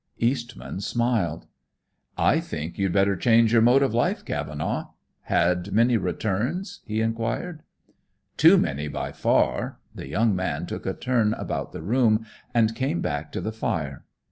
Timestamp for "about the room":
11.35-12.25